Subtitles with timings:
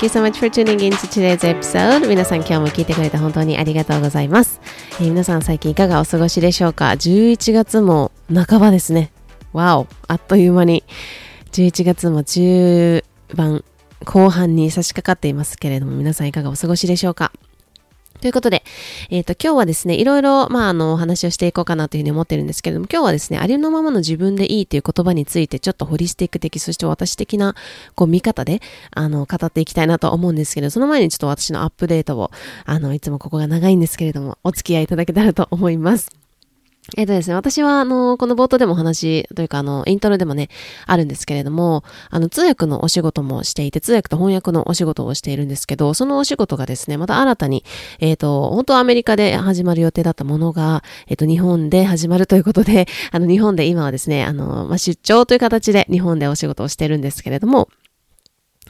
[0.00, 2.06] Thank you so much for tuning in to today's episode.
[2.08, 4.60] 皆さん今日も聞いてくれて本当にありがとうございます。
[5.00, 9.10] えー皆さん最近いかがお過ごしでしょうか ?11 月も半ばですね。
[9.52, 10.84] わおあっという間に
[11.52, 13.02] 11月も中
[13.34, 13.64] 盤
[14.04, 17.32] 後半に差し掛かっていますけれども皆さんいかがお過ごしでしょうか？
[18.20, 18.64] ということで、
[19.10, 27.54] えっ、と、今日はですね、いろいろ、まあ、あの、お話をしていこうかなというふうに思ってるんですけれども、今日はですね、ありのままの自分でいいという言葉について、ちょっとホリスティック的、そして私的な、
[27.94, 32.30] こう、見方で、あの、語っていきたいなと思うんですけど、その前にちょっと私のアップデートを、
[32.64, 36.27] あの、いつもここが長いんですけれども、お付き合いいただけたらと思います。
[36.96, 40.48] えっ、とですね、私は、あの、この冒頭でもお話、というか、あの、イントロでもね、
[40.86, 47.62] あるんですけれども、あの、通訳のお仕事もしていて、通訳と翻訳のお仕事をしているんですけど、そのお仕事がですね、また新たに、
[48.00, 57.68] えっ、と、本当はアメリカで始まる予定だったものが、えっ、と、日本で始まるということで、あの、日本で今はですね、あの、まあ、出張という形で日本でお仕事をしてるんですけれども、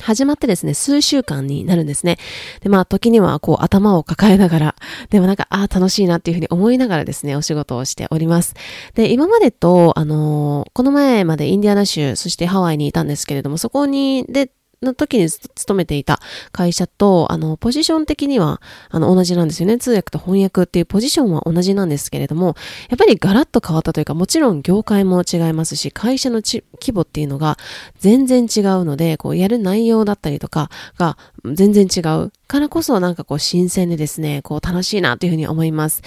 [0.00, 2.18] 始まってですね、数週間になるんですね。
[2.60, 4.74] で、まあ、時には、こう、頭を抱えながら、
[5.10, 8.54] でもなんか、ああ、楽しいなっていうふうに思いながらですね、お仕事をしております。
[8.94, 14.50] で、今までと、あのーこの前までインディアナ州、そしてハワイにいたんですけれども、そこに、で、
[14.82, 16.20] の時に勤めていた
[16.52, 19.78] 会社と、あの、ポジション的には、あの、同じなんですよね。
[19.78, 22.56] 通訳と翻訳っていうポジションは同じなんですけれども、
[22.88, 26.62] やっぱりガラッと変わったというか、もちろん業界も違いますし、会社の規
[26.92, 27.58] 模っていうのが
[27.98, 36.02] 全然違うので、こう、やる内容だったりとかが全然違うからこそ、なんかこう、新鮮でですね、こう、楽しいなというふうに思います。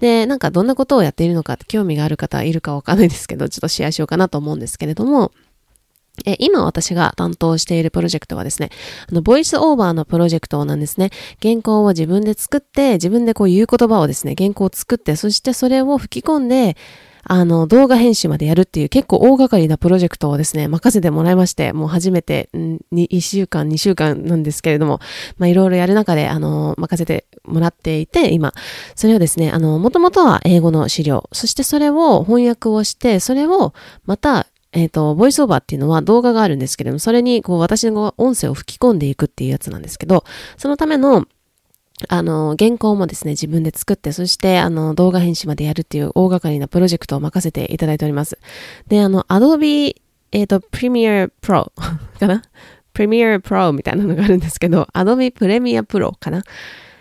[0.00, 5.32] で、なんかどんなことをやっているのかって興味がある方いるかわかんないですけど、ちょっとシェアしようかなと思うんですけれども、
[6.24, 8.70] え今私が担当しているプロジェクトはですね、
[9.10, 11.10] あの、ボイスオーバーのプロジェクトなんですね。
[11.42, 16.76] 原稿を自分で作って、自分でこう言う言葉をですね、原稿を作って、そしてそれを吹き込んで、
[17.28, 25.00] あの、動画編集までやるっていう結構大掛かりなプロジェクトをですね、任せてもらいまして、もう初めて、ん1週間、2週間なんですけれども、
[25.36, 28.54] まあ、いろいろやる中で、あの、任せてもらっていて、今、
[28.94, 34.46] それをですね、あの、もともとは英語の資料、そしてそれを翻訳をして、それをまた、
[34.76, 40.24] えっ、と、ボイスオーバーっていうのは動画があるんですけれども、それにこう私の音声を吹き込んでいくっていうやつなんですけど、
[40.58, 41.26] そのための、
[42.08, 48.38] あの、原稿もですね、自分で作って、そして、あの、動画編集までやるっていう大掛かりなプロジェクトを任せていただいております。
[48.86, 49.96] で、あの、Adobe、
[50.32, 51.72] えっ、と、Premiere Pro
[52.20, 52.42] かな
[52.92, 56.42] ？Premiere Pro みたいなのがあるんですけど、Adobe Premiere Pro かな？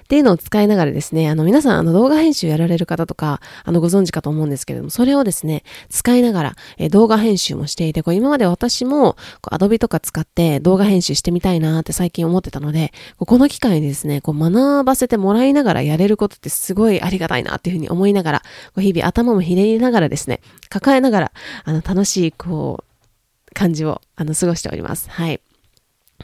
[0.05, 20.39] っていうのを使いながらですね、あの皆さんあの動画編集やられる方とか、あのご存知かと思うんですけれども、それをですね、使いながら、えー動画編集もしていて、こう今まで私もこう Adobe とか使って動画編集してみたいなって最近思ってたので、ここの機会にですね、こう学ばせてもらいながらやれることってすごいありがたいなっていうふうに思いながら、こう日々頭もひねりながらですね、
[20.69, 21.31] 抱えながら、
[21.63, 25.09] あの楽しいこう、感じをあの過ごしております。
[25.09, 25.41] はい。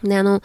[0.04, 0.42] で、あの、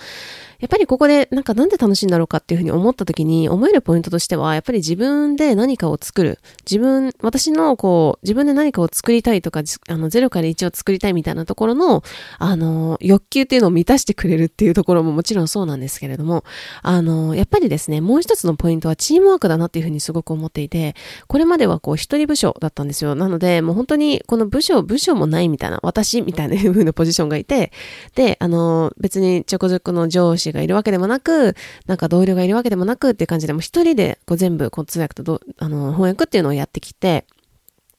[0.61, 6.38] やっぱりここで、なんかなんで楽しいんだろうかっていうふうに思った時に、思えるポイントとしては、やっぱり自分で何かを作る。
[6.69, 12.03] 自分、私のこう、自分で何かを作りたいとか、あの、0から1を作りたいみたいなところの、
[12.38, 16.44] あの、欲求っていうのを満たしてくれるっていうところももちろんそうなんですけれども、
[16.82, 20.94] あの、やっぱりですね、もう一つのポイントはチームワークだなっていうふうにすごく思っていて、
[21.26, 23.14] これまではこう、一人部署だったんですよ。
[23.14, 27.73] なので、もう本当にこの部署、部署もないみたいな、私みたいな風なポジションがいて、
[28.14, 31.54] で、あの、別にちょこちょこの上司がいるわけでもなく、
[31.87, 37.26] なんか同僚がいるわけでもなくっていう感じで、もう一人でこう全部、こう通訳とどあの翻訳っていうのをやってきて、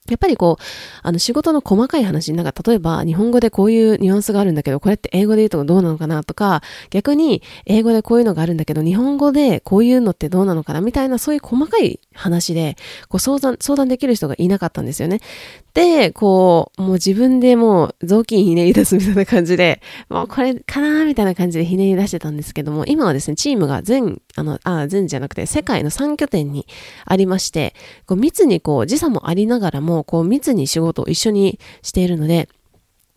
[0.08, 0.62] やっぱりこう、
[1.02, 12.76] あの仕事の細かい話、なんか例えば日本語でこういうニュアンスがあるんだけど、これって英語で言うとどうなのかなとか、逆に英語でこういうのがあるんだけど、日本語でこういうのってどうなのかなみたいなそういう細かい話で、
[13.08, 15.20] こう相談、相談できる人がいなかったんですよね。
[15.72, 26.66] で、こう、もう自分でもう雑巾ひねり出すみたいな感じで、もうこれかなーみたいな感じでひねり出してたんですけども、今はですね、チームが全、あの、あ、全じゃなくて世界の3拠点に
[27.04, 27.74] ありまして、
[28.06, 32.48] こう密にこう時差もありながらも、こう密に仕事を一緒にしているので、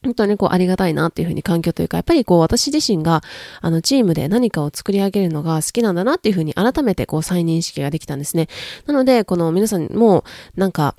[0.04, 3.22] 本当にこうありがたいなっていうふうに環境というか、やっぱりこう私自身が
[3.62, 8.48] あのチームで何かを作り上げるのが好きなんだなっていうふうに改めてこう再認識ができたんですね。
[8.88, 10.24] なので、この皆さんも
[10.56, 10.96] なんか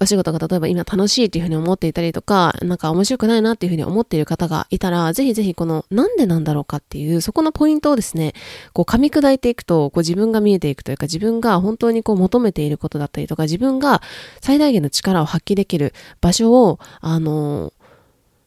[0.00, 8.32] お仕事が例えば今楽しいっていうふうに思っていたりとか、なんか面白くないなっていうふうに思っている方がいたら、ぜひぜひこのなんでなんだろうかっていう、そこのポイントをですね、
[8.72, 14.00] こう噛み砕いていくと、こう自分が見えていくというか、自分が本当にこう求めていることだったりとか、自分が
[14.40, 17.72] 最大限の力を発揮できる場所を、あの、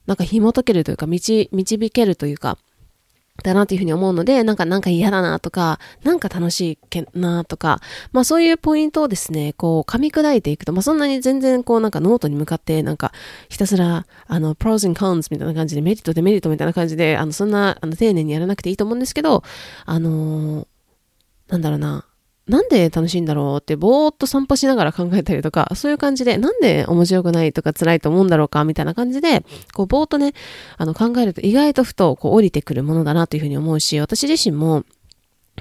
[0.05, 1.49] なんか紐解けるというか、導
[1.91, 2.57] けるというか、
[3.43, 7.81] だなというふうに思うので、なんか、なんか嫌だなとか、なんか楽しいけなとか、
[8.13, 13.11] まあそういうポイントをですね、こう噛み砕いていくと、まあそんなに全然こうなんかノートに向かって、なんか
[13.49, 19.43] ひたすら、あの、pros and cons みたいな感じで、メリットデメリットみたいな感じで、あの、そんな、あの、丁寧にやらなくていいと思うんですけど、
[19.85, 20.67] あのー、
[21.49, 22.05] なんだろうな、
[22.47, 29.43] なんで楽しいんだろうってぼーっと散歩しながら考えたりとか、そういう感じで、なんで面白くないとか辛いと思うんだろうかみたいな感じで、
[29.73, 30.33] こうぼーっとね、
[30.77, 34.83] あの考えると意外とふとこう降りてくるものだなというふうに思うし、私自身も、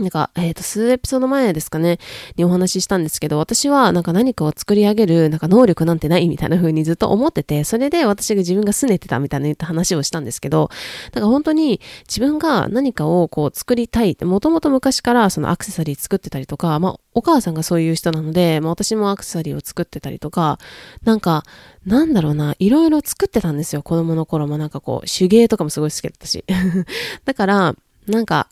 [0.00, 1.99] なんか、えっ、ー、と、数エピソード前ですかね、
[2.37, 10.69] にお話ししたんですけど、私はなんか何かを作り上げる、なんか能力なんてないみたいな風にずっと思ってて、それで私が自分が拗ねてたみたいな言った話をしたんですけど、
[11.12, 20.58] だから本当に自分が何かをこう作りたいって、もともと昔からそのアクセサリー作ってたりとか、まあ、お母さんがそういう人なので、まあ私もアクセサリーを作ってたりとか、
[21.05, 21.44] なんか、
[21.87, 26.44] なんだろうな、いろいろ作ってたんですよ、子供の頃もなんかこう、手芸とかもすごい好きだったし。
[27.25, 27.76] だから、
[28.08, 28.49] なんか、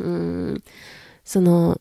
[0.00, 0.62] うん、
[1.24, 1.80] その、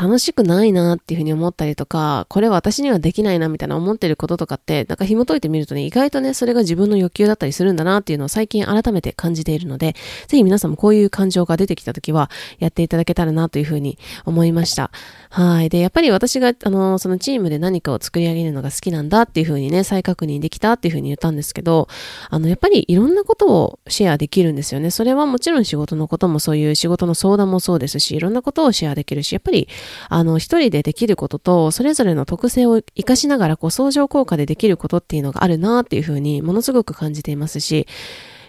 [0.00, 9.94] 楽しくないなっていうふうに思ったりとか、これ私にはできないなみたいな思ってることとかって、なんか紐解いてみるとね、意外とね、それが自分の欲求だったりするんだなっていうのを最近改めて感じているので、
[10.26, 12.30] ぜひ皆さんもこういう感情が出てきた時は、
[12.60, 14.90] やっていただけたらなというふうに思いました。
[15.28, 15.68] はい。
[15.68, 21.88] で、やっぱり私が、あの、そのチームで何かを作り上げるのが好きなんだっていうふうにね、再確認できたっていうふうに言ったんですけど、
[22.30, 24.90] あの、やっぱりいろんなことをシェアできるんですよね。
[24.90, 29.68] それはもちろん仕事のこともそういう仕事の相談もそうですし、いろんなことをシェアできるし、やっぱり、
[30.08, 37.86] あの、一人でできることと、それぞれの特性を活かしながら、こう、相乗効果でできることっていうのがあるなっていうふうに、ものすごく感じていますし、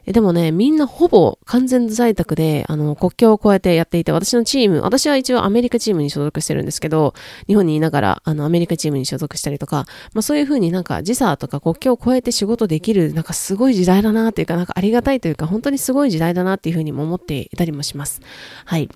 [0.06, 7.14] でもね、みんなほぼ完全在宅で、あの、国境を越えてやっていて、私のチーム、私は一応アメリカチームに所属してるんですけど、
[7.46, 18.22] 日本にいながら、あの、アメリカチームに所属したりとか、まあそういうふうになんか時差とか国境を越えて仕事できる、なんかすごい時代だなっていうか、なんかありがたいというか、本当にすごい時代だなっていうふうにも思っていたりもします。
[18.66, 18.90] はい。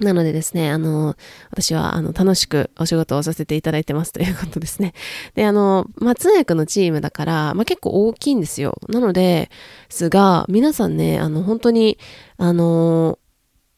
[0.00, 1.16] なのでですね、あの、
[1.50, 4.92] 私は、あの、楽しくお仕事をさせていただいてますという ことですね。
[5.34, 8.76] で、あの、ま、通訳のチームだから、まあ、結構大きいんですよ。
[8.88, 9.50] なので、
[9.88, 11.98] すが、皆さんね、あの、本当に、
[12.38, 13.18] あの、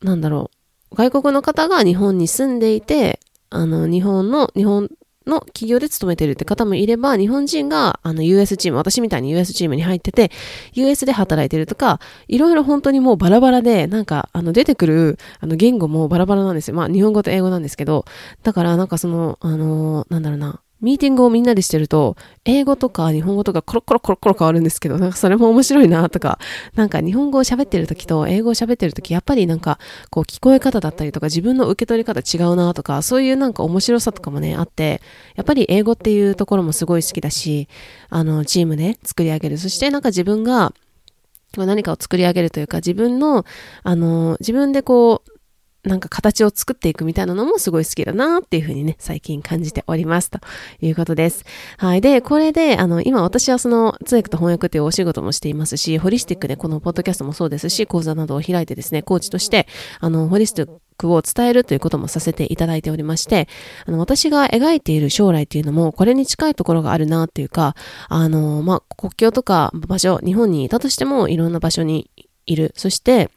[0.03, 0.51] なんだろ
[0.91, 3.21] う、外国の方が日本に住んでいて、
[3.51, 4.91] あの、日本の、日本
[5.27, 10.31] の企業で勤めてるって方もいれば、日本人があの US チーム、私みたいに US チームに入ってて、
[10.75, 16.77] US で働いてるとか、いろいろ本当にもうバラバラで、なんかあの出てくるあの言語もバラバラなんですよ。
[16.77, 18.05] まあ日本語と英語なんですけど、
[18.43, 26.39] だからなんかその、あのなんだろうな、ミーティングをみんなでしてると、英語とか日本語とかコロコロコロコロ変わるんですけど、なんかそれも面白いなとか、
[26.75, 29.79] なんか日本語を喋ってる時と英語を喋ってる時、やっぱりなんか
[30.11, 35.01] こう聞こえ方だったりとか自分の受け取り方違うなとか、そういうなんか面白さとかもね、あって、
[35.35, 37.69] やっぱり英語っていうところもすごい好きだし、
[38.11, 39.59] あの、チームで作り上げる。
[39.59, 40.73] そしてなんか自分が
[41.57, 43.47] 何かを作り上げるというか、自分の、
[43.83, 45.36] あの、自分でこう、
[45.87, 50.41] なんか形を作っていくみたいなのもすごい好きだなっていうふうにね、最近感じておりますと
[50.81, 51.45] いうことです。
[51.79, 52.01] はい。
[52.01, 59.67] で、これで、あの、今私はその通訳と翻訳というお仕事もしていますし、ホリスティックでこのポッドキャストもそうですし、講座などを開いてですね、コーチとして、
[60.01, 63.49] あの、ホリスティックを伝えるということもさせていただいておりまして、
[63.85, 67.77] あの、私が描いている将来っていうのも、これに近いところがあるなっていうか、
[68.09, 72.11] あの、まあ、国境とか場所、日本にいたとしても、いろんな場所に
[72.47, 72.73] いる。
[72.77, 73.31] そして、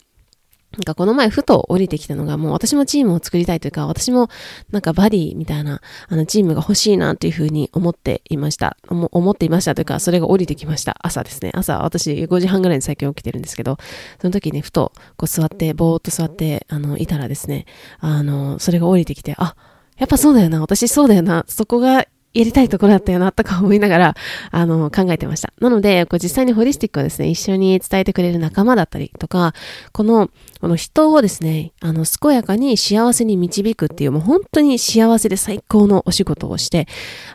[0.74, 4.30] なんかこの前ふと降りてきたのがもう私もチームを作りたいというか私も
[4.72, 8.78] なんかバディみたいなあのチームが欲しいなというふうに思っていました。
[8.88, 10.98] 思っていましたというかそれが降りてきました。
[11.02, 11.52] 朝ですね。
[11.56, 13.78] 朝私5時半ぐらいに最近起きてるんですけど
[14.22, 17.66] その時にふとこう座ってぼーっと座ってあのいたらですね
[18.00, 19.56] あのそれが降りてきてあ
[19.98, 24.16] やっぱそうだよな私そうだよなそこがやりたいところだったよな、とか思いながら、
[24.52, 25.52] あの、考えてました。
[25.60, 29.54] なので、こう実際にホリスティックをですね、一緒に伝えてくれる仲間だったりとか、
[29.94, 30.30] この、
[30.62, 36.86] この人をですね、あの、健やかに幸せに導くっていう、もう本当に幸せで最高のお仕事をして、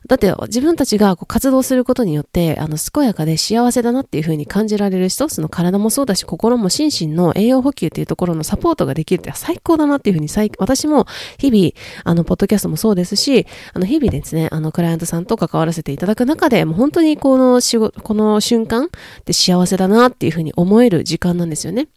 [0.06, 11.06] だって自分たちがこう活動することによって、あの、健やかで幸せだなっていう風に感じられる人、その体もそうだし、心も心身の栄養補給っていうところのサポートができるって最高だなっていう風に、私も
[11.38, 11.72] 日々、
[12.04, 18.90] あの、ポッドキャストもそうですし、あの、日々ですね、あの、クライアントさんと関わらせていただく中で、もう本当にこの仕事、この瞬間
[19.24, 21.88] で幸せだなっていう風に思える時間なんですよね。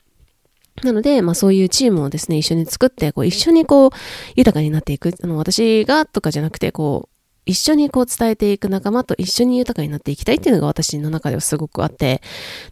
[0.83, 3.89] なので、まあそういうチームをですね、一緒に作って、こう一緒にこう、
[4.35, 5.13] 豊かになっていく。
[5.21, 7.17] あの、私がとかじゃなくて、こう、
[7.47, 12.21] 一緒にこう伝えていく仲間と一緒に豊かになっていきたいっていうのが私の中ではすごくあって、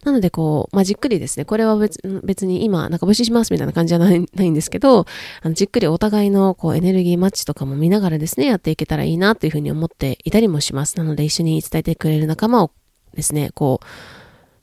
[0.04, 5.06] なのでこう、まあ、じっくりですね、これは別別に今、なんか募集しますみたいな感じじゃないないんですけど、
[5.42, 10.98] あのじっくりお互いのこうエネルギーマッチとかも見ながらですね、やっていけたらいいなというふうに思っていたりもします。
[10.98, 12.70] なので一緒に伝えてくれる仲間を
[13.14, 13.86] ですね、こう、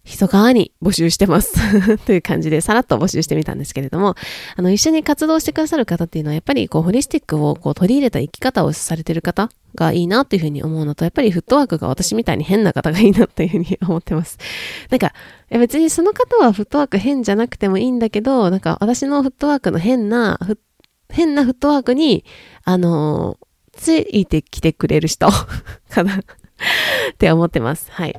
[0.06, 1.54] 密かに募集してます
[2.06, 4.16] という感じでさらっと募集してみたんですけれども、
[4.58, 14.38] あの、一緒に活動してくださる方っていうのは、やっぱりこう、ホリスティックをこう、取り入れた生き方をされてる方がいいなというふうに思うのと、やっぱりフットワークが私みたいに変な方がいいなというふうに思ってます。
[14.92, 15.14] なんか、
[15.50, 20.38] 別にその方はフットワーク変じゃなくてもいいんだけど、なんか私のフットワークの変な、
[21.10, 22.26] 変なフットワークに、
[22.66, 23.38] あの
[23.72, 25.28] ついてきてくれる人
[25.90, 26.20] かなっ
[27.18, 27.88] て思ってます。
[27.92, 28.16] はい。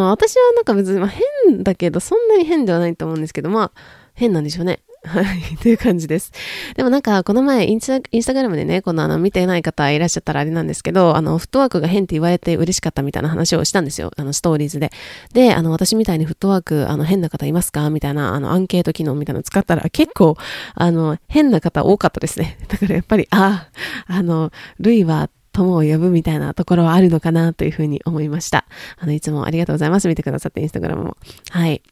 [0.00, 3.80] まあ、私はなんか別に、まあ、変だけど、そんなに変ではないと思うんですけど、まあ、
[4.14, 4.80] 変なんでしょうね。
[5.04, 5.40] はい。
[5.62, 6.32] という感じです。
[6.74, 14.10] でもなんか、この前インスタ、インスタグラムでね、このあの、見てない方いらっしゃったらあれなんですけど、あの、フットワークが変って言われて嬉しかったみたいな話をしたんですよ。
[14.16, 14.90] あの、ストーリーズで。
[15.32, 17.88] で、あの、私みたいにフットワーク、あの、変な方いますか？
[17.90, 20.36] みたいな、あの、アンケート機能みたいなの使ったら、結構、
[20.74, 22.58] あの、変な方多かったですね。
[22.68, 23.68] だからやっぱり、あ
[24.08, 24.50] あ、あの、
[24.80, 28.66] ルイは、友を呼ぶみたいなところはあるのかなというふうに思いました。
[28.98, 30.08] あの、いつもありがとうございます。
[30.08, 31.16] 見てくださって、インスタグラムも。
[31.50, 31.82] はい。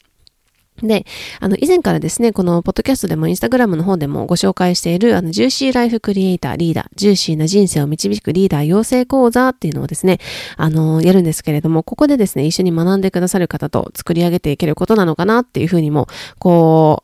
[0.82, 1.06] で、
[1.38, 10.18] あの、以前からですね、このポッドキャストでもインスタグラムの方でもご紹介している、あの、ジューシーライフクリエイターリーダー、ジューシーな人生を導くリーダー養成講座っていうのをですね、
[10.56, 16.08] あの、やるんですけれども、ここでですね、一緒に学んでくださる方と作り上げていけることなのかなっていうふうにも、
[16.40, 17.03] こ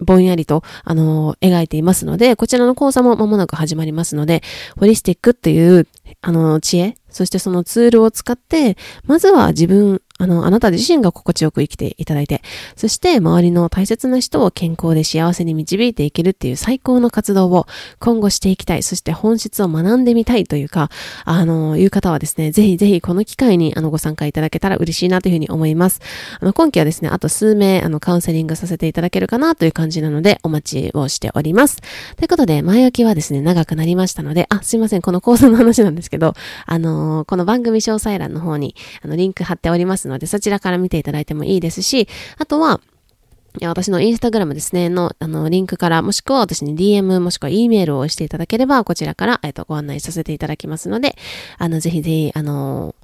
[0.00, 4.42] ぼんやりと、あの、描いていますので、こちらの講座も間もなく始まりますので、
[4.78, 5.86] ホリスティックっていう、
[6.22, 12.42] あの、知恵、そしてそのツールを使って、まずは自分、あの、あなた自身が心地よく生きていただいて、
[12.76, 17.66] そして周りの大切な人を健康で幸せに導いていけるっていう最高の活動を
[17.98, 20.90] 今後していきたい、そして本質を学んでみたいというか、
[21.24, 26.00] あの、いう方はですね、ぜひぜひこの機会にあのご参加いただけたら嬉しいなというふうに思います。
[26.38, 31.78] あの、今期はですね、あと数名、あの、カウンセリングさせていただけるかなという感じなので、お待ちをしております。
[32.16, 36.34] ということで、前置きはですね、長くなりましたので、あ、すいません、この講座の話なんですけど、
[36.66, 42.80] あの、この番組詳細欄の方に、あの、リンク貼っておりますので、そちらから見ていただいてもいいですし、あとは、
[43.62, 51.16] 私のインスタグラムですね、の、あの、リンクから、もしくは私に DM、もしくは E メールをしていただければ、こちらから、えっと、ご案内させていただきますので、
[51.58, 52.94] あの、ぜひぜひ、あの、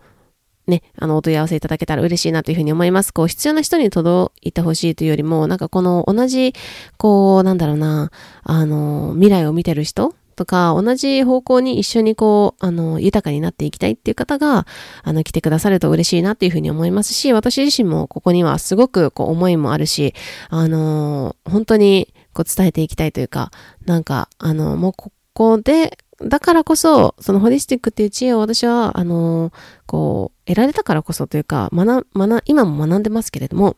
[0.69, 3.13] ね、あの、お問い合わせいただけたら嬉しいなというふうに思います。
[3.13, 6.55] こう、必要な人に届いてほしいというよりも、なんかこの同じ、
[6.97, 8.11] こう、なんだろうな、
[8.43, 14.67] あの、未来を見てる人とか、同じ方向に一緒にこう、あの、豊かになっていきたいっていう方が、
[15.03, 20.15] あの、来てくださると嬉しいなっていうふうに思いますし、私自身もここにはすごくこう、思いもあるし、
[20.51, 23.51] あの、本当にこう、伝えていきたいというか、
[23.87, 29.53] なんか、あの、もうここで、だからこそ、そのホリスティックっていう知恵を私は、あの、
[29.87, 33.77] こう、得られたからこそというか、学、学、今も学んでますけれども、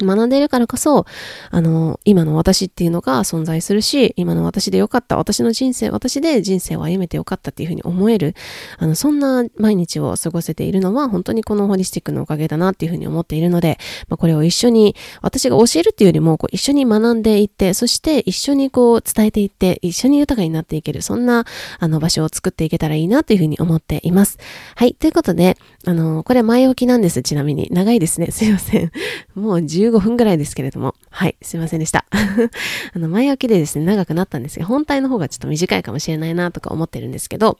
[0.00, 1.04] 学んでいるからこそ、
[1.50, 8.34] あの、今の私っていうのが存在するし、今の私でよかった、私の人生、私で人生を歩めてよかったっていうふうに思える、
[8.78, 21.44] あの、そんな毎日を過ごせているのは、本当にこのホリスティックのおかげだなっていうふうに思っているので、まあ、これを一緒に、私が教えるっていうよりも、こう一緒に学んでいって、そして一緒にこう伝えていって、一緒に豊かになっていける、そんな、
[21.78, 24.38] あの、場所を作っていけたらいいなというふうに思っています。
[24.74, 27.68] はい、ということで、あの、これ前置きなんです、ちなみに。
[27.72, 28.28] 長いですね。
[28.32, 28.92] すいません。
[29.34, 30.94] もう15分ぐらいですけれども。
[31.10, 32.04] はい、すいませんでした。
[32.94, 37.58] あの、前置きでですね、長くなったんですが、本体の方がちょっと短いかもしれないなとか思ってるんですけど、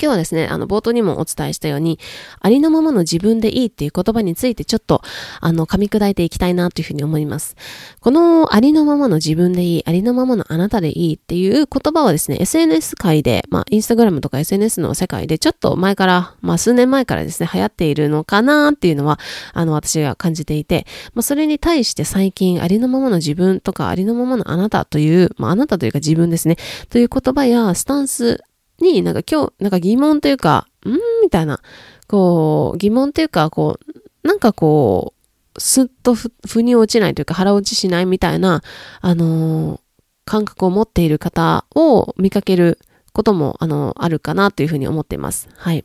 [0.00, 1.98] 今日はですね、あの、冒頭にもお伝えしたように、
[2.40, 5.02] ありのままの自分でいいっていう言葉についてちょっと、
[5.40, 7.56] あの、噛み砕いていきたいなというふうに思います。
[8.00, 19.18] この、ありのままの自分でいい、ありのままのあなたでいいっていう言葉はですね、SNS 界で、まあ、インスタグラムとか SNS の世界でちょっと前から、まあ、数年前からですね、流行っているのかなっていうのは、
[19.54, 26.56] あの、私が感じていて、まあ、それに対して最近、ありのままの自分とか、ありのままのあなたという、まあ、あなたというか自分ですね、
[26.90, 28.42] という言葉やスタンス
[28.80, 30.90] になんか今日、なんか疑問というか、ん
[31.22, 31.60] みたいな、
[32.08, 33.78] こう、疑問というか、こ
[34.24, 35.14] う、なんかこ
[35.56, 38.62] う、すっと、腑に落ちないというか腹落ちしないみたいな、
[39.00, 39.80] あのー、
[40.24, 42.78] 感覚を持っている方を見かける
[43.12, 45.48] ことも、あの、あるかなというふうに思っています。
[45.56, 45.84] はい。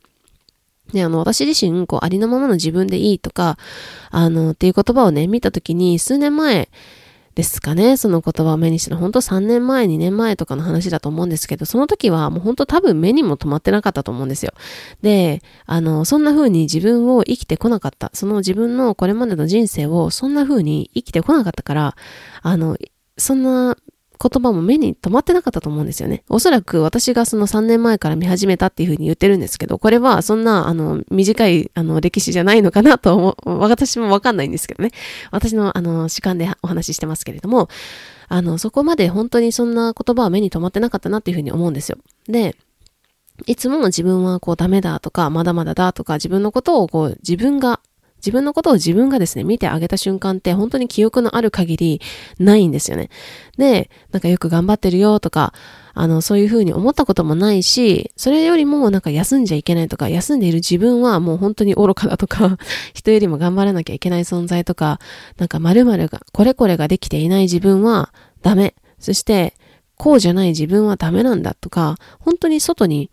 [0.91, 3.57] で、あの、私自身、こう、ありのままの自分でいいとか、
[4.09, 6.69] あの、っていう言葉をね、見たときに、数年前
[7.35, 14.53] ですかね、その言葉を目にしたの、本当3年前、2年前とかの話だと思うんですけど、その時はもう本当多分目にも止まってなかったと思うんですよ。
[15.01, 18.11] で、あの、そんな風に自分を生きてこなかった。
[18.13, 21.95] その自分のこれまでの人生をそんな風に生きてこなかったから、
[22.41, 22.77] あの、
[23.17, 23.77] そんな
[24.21, 26.23] 言葉も目に留まってなかったと思うんですよね。
[26.29, 34.91] おそらく私がその3年前から見始めたっていうふうに言ってるんですけど、これはそんな、あの、短い、あの、歴史じゃないのかなと思う、私もわかんないんですけどね。
[35.31, 37.67] 私の、あの、主観でお話ししてますけれども、
[38.27, 41.97] あの、そこまで本当にそんな言葉は目に留まってなかったなっていうふうに思うんですよ。
[42.27, 42.55] で、
[43.47, 47.79] いつも自分はこうダメだとか、まだまだだとか、自分のことをこう自分が
[48.21, 52.01] 自分のことを自分がですね、見てあげた瞬間って本当に記憶のある限り
[52.39, 53.09] ないんですよね。
[53.57, 55.53] で、なんかよく頑張ってるよとか、
[55.93, 62.57] あの、そういうふうに思ったこともないし、それよりもなんか休んじゃいけないとか、休んでいる自分はもう本当に愚かだとか、
[62.93, 64.99] 人よりも頑張らなきゃいけない存在とか、
[65.37, 68.75] なんか〇〇が、これこれができていない自分はダメ。
[68.99, 69.55] そして、
[69.97, 73.11] こうじゃない自分はダメなんだとか、本当に外に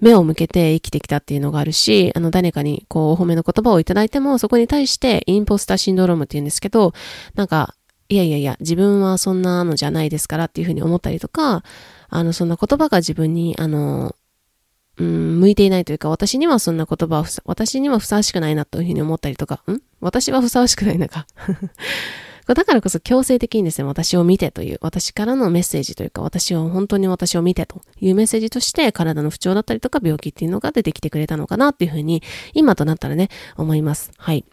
[0.00, 6.92] 目を向けて生きてきたっていうのがあるし、あの、誰かにこう、お褒めの言葉をいただいても、そこに対してインポスターシンドロームって言うんですけど、
[7.34, 7.74] なんか、
[8.08, 11.62] いやいやいや、自分はそんなのじゃないですからっていうふうに思ったりとか、
[12.08, 14.14] あの、そんな言葉が自分に、あの、
[14.98, 19.78] うん、向いていないというか、私にはそんな言葉は私にはふさわしくないなというふうに思ったりとか、ん？
[20.00, 21.26] 私はふさわしくないのか。
[22.54, 32.22] だからこそ強制的にですね、私を見てという、私からのメッセージというか、私を、本当に私を見てというメッセージとして、体の不調だったりとか病気っていうのが出てきてくれたのかなっていうふうに、
[32.54, 34.10] 今となったらね、思います。
[34.16, 34.44] はい。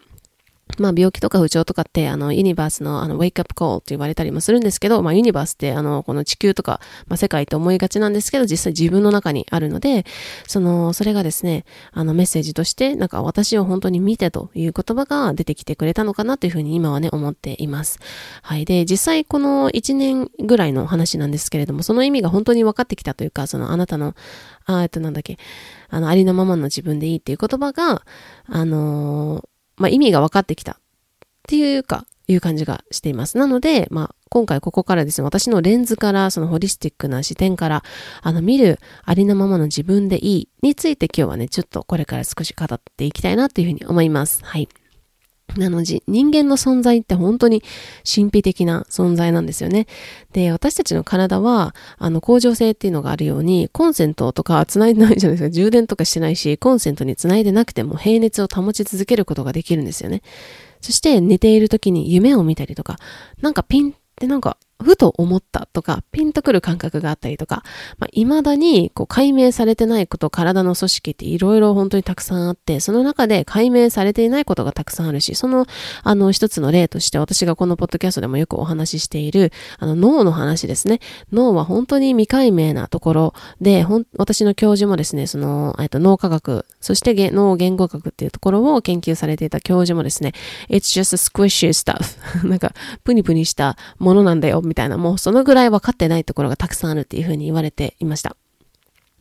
[0.77, 10.06] まあ病気とか不調とかって、あの、ユニバースのあの、ウェイクアップコールって言われたりもするんですけど、まあユニバースって、あの、この地球とか、まあ世界と思いがちなんですけど、実際自分の中にあるので、
[10.47, 17.99] その、それがですね、あの、メッセージとして、なんか私を本当に見てという言葉が出てきてくれたのかなというふうに今はね、思っています。
[18.41, 18.65] はい。
[18.65, 24.15] で、実際この1年ぐらいの話なんですけれども、その意味が本当に分かってきたというか、そのあなたの、
[24.65, 25.38] あ、えっとなんだっけ、
[25.89, 28.04] あの、ありのままの自分でいいっていう言葉が、
[28.47, 30.76] あのーまあ、意味が分かってきたっ
[31.48, 33.38] ていうか、いう感じがしています。
[33.38, 37.84] なので、まあ、今回ここからですね、私のレンズから、そのホリスティックな視点から、
[38.22, 44.42] あの、見るありのままの自分でいいについて今日はね、ちょっとこれから少し語っていきたいなというふうに思います。
[44.44, 44.68] はい。
[45.58, 47.63] なのじ、人間の存在って本当に
[48.04, 49.88] 神秘的な存在なんですよね。
[50.34, 55.50] で、私たちの体は、あの、恒常性っていうのがあるように、コンセントとか繋いでないじゃないですか。
[55.50, 60.22] 充電とかしてないし、コンセントに繋いでなくても平熱を保ち続けることができるんですよね。
[60.82, 62.98] そして寝ている時に夢を見たりとか、
[63.41, 67.64] なんかピンってなんかふと思ったとか、ピンとくる感覚があったりとか、
[67.98, 75.66] まあ、未だにこう解明されてないこと、体の組織っていろいろ本当にたくさんあって、その中で解明されていないことがたくさんあるし、その、
[76.04, 81.00] あの、一つの例として私がこのポッドキャストでもよくお話ししている、あの、脳の話ですね。
[81.32, 90.34] 脳は本当に未解明なところで、ほん、私の教授もですね、その、えっと、脳科学、そして脳言語学っていうところを研究されていた教授もですね、
[90.69, 92.19] It's just a squishy stuff.
[92.48, 98.38] なんか、プニプニしたものなんだよ、みたいな、もうそのぐらい分かってないところがたくさんあるっていうふうに言われていました。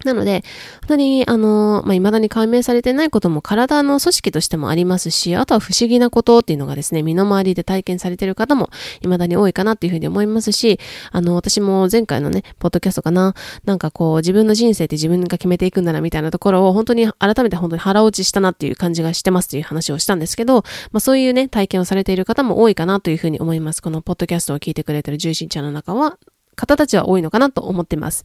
[0.04, 0.44] なので、
[0.82, 10.78] 本当に、あの、まあ、未だに解明されてないことも体の組織としてもありますし、あとは不思議なことっていうのがですね、身の回りで体験されてる方も未だに多いかなっていうふうに思いますし、
[11.10, 23.82] あの、私も前回のね、ポッドキャストかな、なんかこう、自分の人生って自分が決めていくんだなみたいなところを本当に改めて本当に腹落ちしたなっていう感じがしてますっていう話をしたんですけど、まあ、そういうね、体験をされている方も多いかなというふうに思います。
[23.82, 26.18] このポッドキャストを聞いてくれてる重心者の中は、
[26.56, 28.24] 方たちは多いのかなと思っています。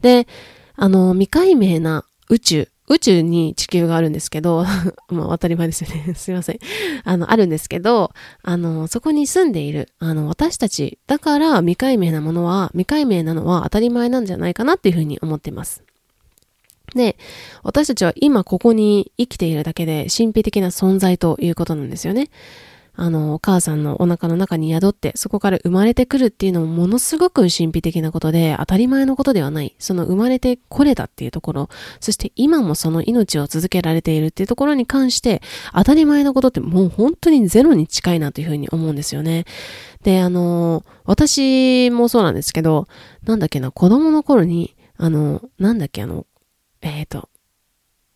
[0.00, 0.26] で、
[0.76, 4.64] あの、未解明な宇宙、宇宙に地球があるんですけど、
[5.08, 6.14] まあ当たり前ですよね。
[6.16, 6.58] すいません。
[7.04, 15.82] あの、あるんですけど、あの、そこに住んでいる、あの、私たち、だから未解明なものは、未解明なのは当たり前なんじゃないかなっていうふうに思っています。
[16.94, 17.16] で、
[17.62, 22.28] 私たちは今ここに生きているだけで神秘的な存在ということなんですよね。
[22.94, 29.74] あの、お母さんのお腹の中に宿って、そこから生まれてくるっていうのもものすごく神秘的なことで、当たり前のことではない。
[29.78, 31.68] その生まれてこれたっていうところ、
[32.00, 35.40] そして今もその命を続けられているっていうところに関して、
[35.74, 39.46] 当たり前のことってもう本当にゼロに近いなというふうに思うんですよね。
[40.02, 42.88] で、あの、私もそうなんですけど、
[43.24, 46.26] なんだっけな、子供の頃に、あの、なんだっけ、あの、
[46.82, 47.28] えっ、ー、と、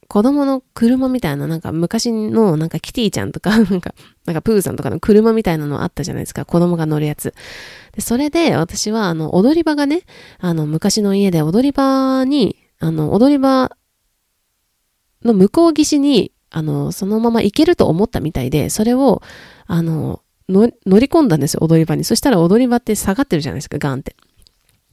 [0.08, 6.44] 子供の車みたいな、なんか昔のなんかキティちゃんとか、 なんか、なんかプーさんとかの車みたいなのあったじゃないですか。
[6.44, 7.34] 子供が乗るやつ。
[7.92, 10.02] で、それで私はあの、踊り場がね、
[10.38, 13.70] あの、昔の家で踊り場に、あの、踊り場
[15.24, 19.22] の向こう岸に、あの、そのまま行けると思ったみたいで、それを、
[19.66, 22.04] あの、乗り込んだんですよ、踊り場に。
[22.04, 24.14] そしたら踊り場って下がってるじゃないですか、ガンって。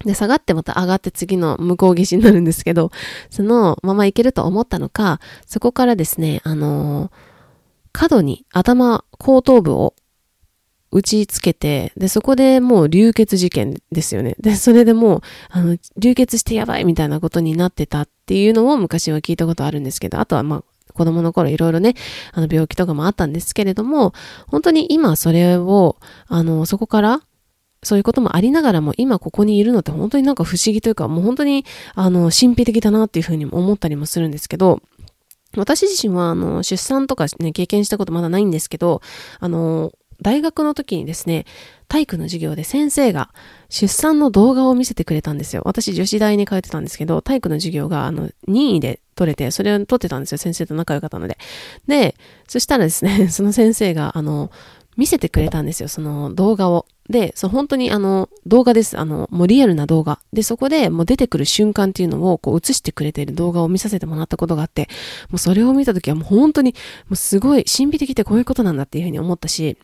[0.05, 2.91] で、下がってまた上がって次の向こう岸になるんですけど、
[3.29, 7.11] そのまま行けると思ったのか、そこからですね、あのー、
[7.91, 9.93] 角に頭、後頭部を
[10.91, 14.35] 打ちつけて、で、そこでもう流血事件ですよね。
[14.39, 21.95] で、それでもう、あの、流血してやばいみたいなことになってたっていうのを昔は聞いたことあるんですけど、あとはまあ、子供の頃いろいろね、
[22.31, 24.13] あの病気とかもあったんですけれども、
[24.47, 27.21] 本当に今それを、あの、そこから
[27.83, 31.65] そういうこともありながらも今ここにいるのって本当になんか不思議というかもう本当に
[31.95, 34.81] あの神秘的だなっていうふうに思ったりもするんですけど
[35.55, 39.01] 私自身はあの出産とかね経験したことまだないんですけど
[39.39, 39.91] あの
[40.21, 41.45] 大学の時にですね
[41.93, 43.29] 体育の授業で先生が
[43.69, 45.61] 出産の動画を見せてくれたんですよ。
[45.63, 50.39] 私女子大に通ってたんですけど、体育の授業があの任意で撮れて、それを撮ってたんですよ。
[50.39, 51.37] 先生と仲良かったので。
[51.87, 52.15] で、
[52.47, 54.49] そしたらですね、 その先生があの
[54.97, 56.87] 見せてくれたんですよ、その動画を。
[57.09, 58.97] で、そう本当にあの動画です。
[58.97, 60.19] あの、もうリアルな動画。
[60.31, 64.87] で、そこでもう出てくる瞬間っていうのをこう映してくれている動画を見させてもらったことがあって、
[65.29, 66.73] もうそれを見た時はもう本当に
[67.07, 69.77] もうすごい神秘的ってこういうことなんだっていうふうに思ったし、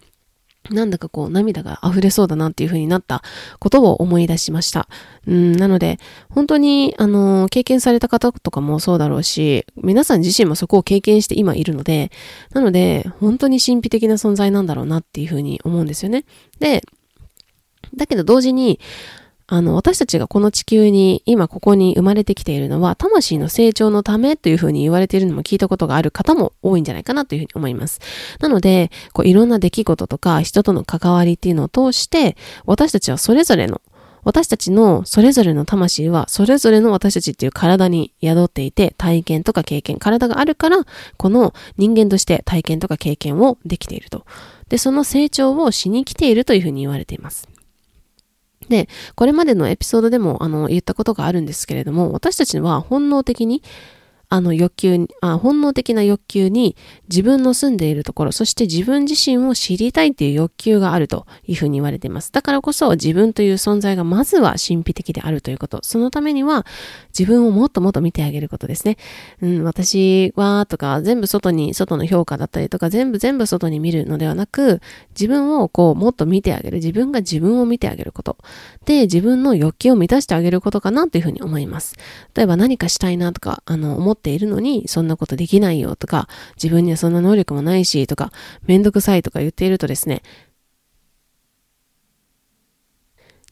[0.69, 3.23] なんだかこう涙が溢れそうだなっていう風になった
[3.59, 4.87] ことを思い出しました。
[5.25, 12.11] うん、なので、本当に、あの、経験された方とかもそうだろうし、皆さん自身もそこを経験して今いるので、
[12.53, 16.25] なので、本当に神秘的な存在なんだろうなっていう風に思うんですよね。
[16.59, 16.83] で、
[17.95, 18.79] だけど同時に、
[19.51, 27.99] あの、私たちがこの地球に今ここに生まれてきているのは、魂の成長のためというふうに言われているのも聞いたことがある方も多いんじゃないかなというふうに思います。
[28.39, 32.37] なので、こういろんな出来事とか人との関わりっていうのを通して、
[32.67, 33.81] 私たちはそれぞれの
[34.23, 40.85] 私たちのそれぞれの魂はそれぞれの私たちっていう体に宿っていて体験とか経験、体があるから
[41.17, 44.25] この人間として体験とか経験をできていると。
[44.67, 47.47] で、その成長をしに来ているというふうに言われています。
[48.69, 53.63] で、これまでのエピソードでも、あの、言ったことがあるんですけれども、私たちは本能的に
[54.31, 56.75] あの欲求あ、本能的な欲求に
[57.09, 62.31] 自分の住んでいるところ、そして自分自身を知りたいという欲求があるというふうに言われています。
[62.31, 65.79] だからこそ自分という存在がまずは神秘的であるということ。
[65.81, 66.65] そのためには
[67.17, 68.97] 自分をもっともっと見てあげることですね。
[69.41, 74.79] うん、私はとか全部外に、外の評価だったりとか全部全部外に見るのではなく、
[75.19, 76.75] 自分をこうもっと見てあげる。
[76.75, 78.37] 自分が自分を見てあげること。
[78.85, 81.95] で、自分の欲求を満たしてあげることかなというふうに思います。
[82.35, 86.27] 例えば何かしたいなとか、あの、思っているのに、そんなことできないよとか、
[86.61, 88.31] 自分にはそんな能力もないしとか、
[88.65, 90.21] めんどくさいとか言っているとですね、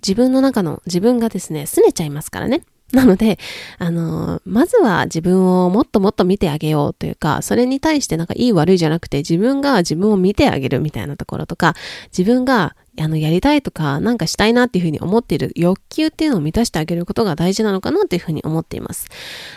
[0.02, 2.64] 自分の中の自分がですね、拗ねちゃいますからね。
[2.94, 3.38] なので、
[3.80, 11.76] あの、まずは自分をもっともっと見てあげようというか、それに対してなんかいい悪いじゃなくて、自分が自分を見てあげるみたいなところとか、
[12.18, 19.08] 自分があの、やりたいとか、なんかしたいなっていうふうに思っている欲求っていうのを満たしてあげることが大事なのかなというふうに思っています。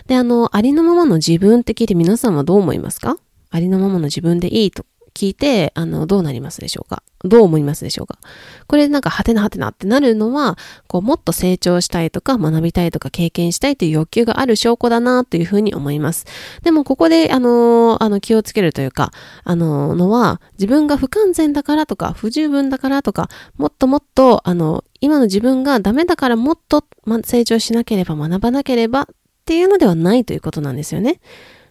[0.07, 3.17] で、あの、ありのままの自分って聞いて皆さんはどう思いますか？
[3.51, 7.03] ありのままの自分でいいと聞いて、あの、どうなりますでしょうか？
[7.23, 8.19] どう思いますでしょうか？
[8.67, 16.27] これなんか、はてなはてなってなるのは、こう、もっと成長したいとか、学びたいとか、経験したいという欲求がある証拠だな、というふうに思います。
[16.63, 19.11] でも、ここで、あの、あの、気をつけるというか、
[19.45, 26.85] あの、のは、自分が不完全だからとか、不十分だからとか、もっともっと、あの、今の自分がダメだからもっと、
[27.25, 29.07] 成長しなければ学ばなければっ
[29.45, 31.21] ていうのではないということなんですよね。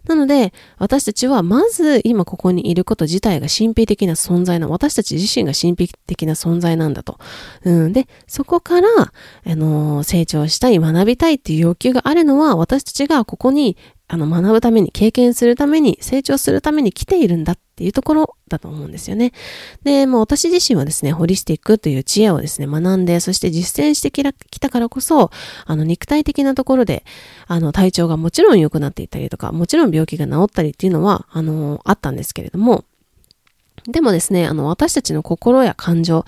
[0.08, 7.20] なので、私たちはまず今ここにいること自体が神秘的な存在な、私たち自身が神秘的な存在なんだと。
[7.64, 8.88] うん、で、そこから、
[9.46, 13.78] あの、成長したい、学びたいっていう欲求があるのは、私たちがここに
[14.12, 19.34] あの、学ぶために、経験するために、成長するために来ているんだっていうところだと思うんですよね。
[19.84, 25.30] で、もう私自身はですね、ホリスティックという知恵をですね、学んで、そして実践してきたからこそ、
[25.66, 27.06] あの、肉体的なところで、
[27.46, 32.86] あの、体調がもちろん良くなっていったりとか、もちろん病気が治ったりっていうのは、あの、あったんですけれども、
[33.88, 36.26] でもですね、あの、私たちの心や感情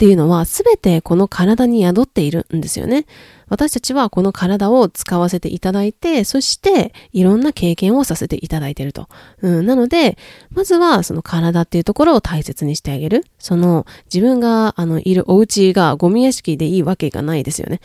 [0.00, 3.04] っていうのは、すべてこの体に宿っているんですよね。
[3.50, 9.10] 私たちはこの体を使わせていただいて、そしていろんな経験をさせていただいていると。
[9.42, 10.16] うん、なので、
[10.54, 13.26] まずはその体っていうところを大切にしてあげる。
[13.38, 17.82] その自分があのいるお家がゴミ屋敷でいいわけがないですよね。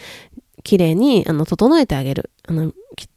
[0.63, 2.29] 綺麗にあの整えてあげる。
[2.47, 2.71] あの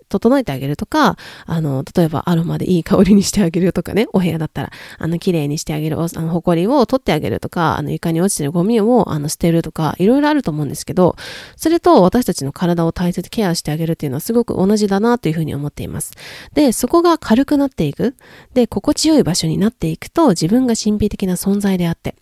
[0.08, 1.16] 整えてあげるとか、
[1.46, 11.16] あの、例えばアロマでいい香りにしてあげるとかね、お部屋だったら、あの、綺麗にしてあげる、あの、埃を取ってあげるとか、あの、床に落ちてるゴミを、あの、捨てるとか、いろいろあると思うんですけど、
[11.56, 16.12] それと私たちの体を大切ケアしてあげるっていうのはすごく同じだなというふうに思っています。
[16.54, 18.16] で、そこが軽くなっていく。
[18.54, 22.14] で、心地よい場所になっていくと、自分が神秘的な存在であって、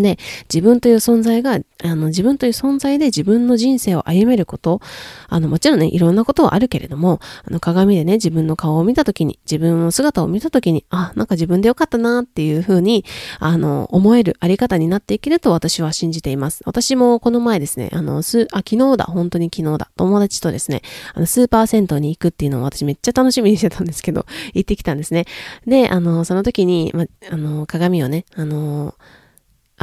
[0.00, 0.18] で、
[0.52, 4.80] 自分という存在が、あの、自分という存在で自分の人生を歩めること、
[5.28, 13.04] あの、もちろんね、いろんなことはあるけれども、あの、鏡でね、自分の顔を見たときに、自分の姿を見たときに、あ、なんか自分でよかったなっていうふうに、
[13.38, 16.62] あの、思えるあり方になっていけると私は信じています。
[16.64, 20.82] 私もこの前ですね、あの、す、あ、昨日だ、本当に昨日だ、友達とですね、
[21.14, 25.24] あの、スーパー銭湯に行くっていうのを私めっちゃ楽しみにしてたんですけど、行ってきたんですね。
[25.66, 28.94] で、あの、その時に、ま、あの、鏡をね、あの、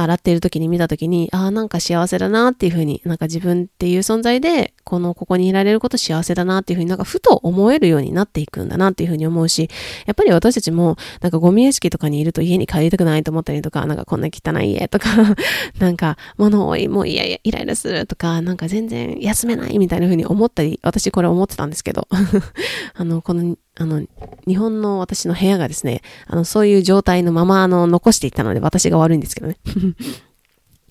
[0.02, 9.70] 洗っている時に見た時に、ああ、なんか幸せだなっていうふうに、なんか自分っていう存在で、この、ここにいられること幸せだなっていうふうになんかふと思えるようになっていくんだなっていうふうに思うし、
[10.04, 15.10] やっぱり私たちも、なんかゴミ屋敷とかにいると家に帰りたくないと思ったりとか、なんかこんな汚い家とか
[15.78, 22.08] なんか物多い、もういやいや、イライラするとか、なんか全然休めないみたいなふうに思ったり、私これ思ってたんですけど
[22.94, 24.02] あの、このあの、
[24.46, 29.56] 日本の私の部屋がですね、あの、そういう状態のまま、あの、残していったので、私が悪いんですけどね。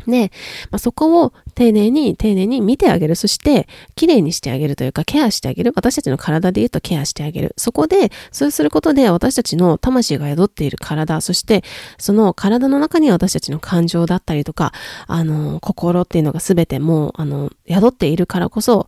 [0.07, 0.31] で、
[0.71, 3.15] まあ、そこを丁寧に丁寧に見てあげる。
[3.15, 5.71] そして、綺麗にしてあげるというか、ケアしてあげる。
[5.75, 7.53] 私たちの体で言うとケアしてあげる。
[7.57, 11.63] そこで、そうすることで私たちの魂が宿っている体、そして、
[11.97, 14.73] その体の中に私たちの感情だったりとか、
[15.07, 18.87] あの、心っていうのが全てもう、あの、宿っているからこそ、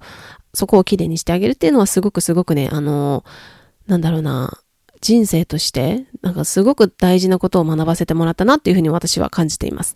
[0.54, 3.24] そこを綺麗にしてあげるっていうのはすごくすごくね、あの、
[3.88, 4.60] なんだろうな、
[5.02, 9.94] 人生として、なんかすごく大事なことを学ばせてもらったなっていうふうに私は感じています。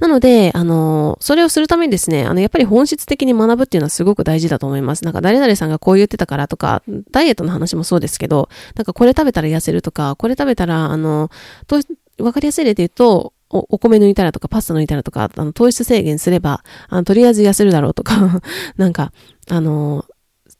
[0.00, 5.04] なので、あの、それをするためにですね、あの、やっぱり本質的に学ぶっていうのはすごく大事だと思います。
[5.04, 11.30] なんか誰々さんがこう言ってたからとか、ダイエットの話もそうですけど、なんかこれ食べたら痩せるとか、これ食べたら、あの、
[11.66, 11.80] と、
[12.22, 18.42] わかりやすい例で言うと、おお米抜いたらとか、パスタ抜いたらとか、あの、糖質制限すれば、あの、とりあえず痩せるだろうとか、
[18.76, 19.12] なんか、
[19.50, 20.04] あの、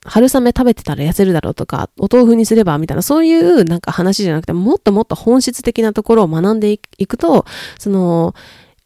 [0.05, 7.45] 春雨食べてたら痩せるだろうとか、お豆腐にすればみたいな、そういうなんか話じゃなくて、もっともっと本質的なところを学んでいくと、
[7.79, 8.35] その、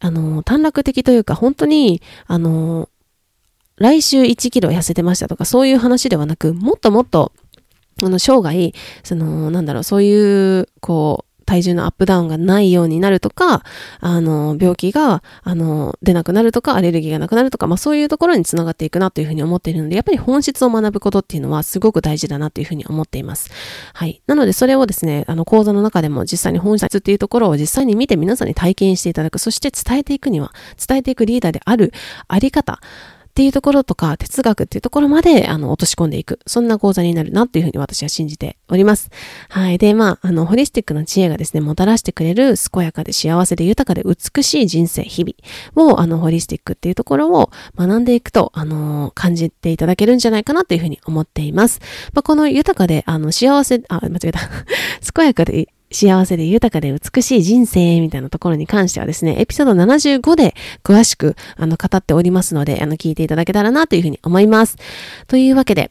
[0.03, 2.88] あの、短絡的というか、本当に、あの、
[3.77, 7.33] 来週1キロ痩せてましたとか、そういう話ではなく、もっともっと、
[8.03, 8.73] あの、生涯、
[9.05, 13.63] その、なんだろう、そういう、こう、体重のアップダウンがないようになるとか、
[14.01, 23.51] あの、病気が、あの、出なくなるとか、アレルギーがなくなるとか、まあそういうところにつながっていくなというふうに思っているので、やっぱり本質を学ぶことっていうのはすごく大事だなというふうに思っています。
[23.95, 24.23] はい。
[24.27, 30.53] なのでそれをですね、あの、講座の中でも実際に本質っていうところを実際に見て皆さんに体験していただく、そして伝えていくには、
[30.87, 31.93] 伝えていくリーダーである
[32.29, 32.81] あり方、
[33.33, 36.38] っていうところとか、哲学っていうところまで、あの、落とし込んでいく。
[36.47, 39.09] そんな講座になるなっていうふうに私は信じております。
[39.49, 39.79] はい。
[39.79, 51.81] で、まあ、あの、ホリスティックな知恵がですね、もたらしてくれる健やかで幸せで豊かで美しい人生、日々を、あの、ホリスティックっていうところを学んでいくと、あの、感じていただけるんじゃないかなというふうに思っています。
[52.12, 54.40] まあ、この豊かで、あの、幸せ、あ、間違えた。
[55.14, 64.77] 健やかで幸せで豊かで美しい人生みたいなところに関してはですね、エピソード75で詳しくあの語っておりますので、あの聞いていただけたらなというふうに思います。
[65.27, 65.91] というわけで、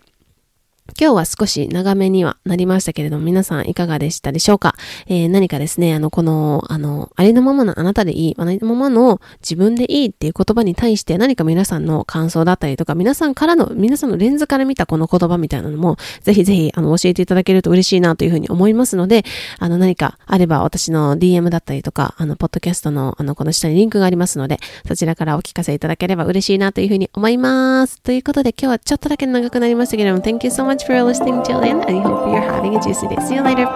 [0.99, 4.75] 今日は少し長めにはなりましたけれども、皆さんいかがでしたでしょうか、
[5.07, 19.23] えー、何かですね、あの、この、あの、ありのままのあなたでいい、ありのままの自分でいいっていう言葉に対して何か皆さんの感想だったりとか、皆さんからの、皆さんのレンズから見たこの言葉みたいなのも、ぜひぜひ、あの、教えていただけると嬉しいなというふうに思いますので、
[19.59, 28.01] あの、何かあれば私の DM だったりとか、あの、ポッドキャストの、あの、この下にリンクがありますので、そちらからお聞かせいただければ嬉しいなというふうに思います。
[28.01, 33.17] ということで、今日はちょっとだけ長くなりましたけれども、Thank you so much for listening till in, and I hope you're having a juicy day.
[33.27, 33.67] See you later.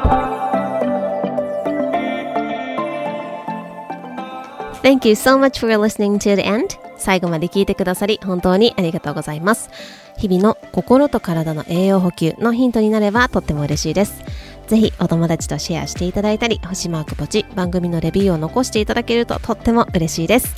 [4.82, 6.78] Thank you so much for listening to the end.
[6.98, 9.70] 最後まで聞いてくださり本当にありがとうございます。
[10.18, 14.24] 日々の心と体の栄養補給のヒントになればとっても嬉しいです。
[14.68, 20.56] ぜひお友達とシェアしていただいたり、星マークポチ、番組のレビューを残していただけるととっても嬉しいです。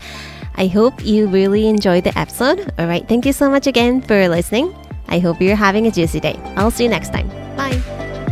[0.55, 2.73] I hope you really enjoyed the episode.
[2.75, 4.86] Alright, thank you so much again for listening.
[5.07, 6.39] I hope you're having a juicy day.
[6.55, 7.27] I'll see you next time.
[7.55, 8.26] Bye.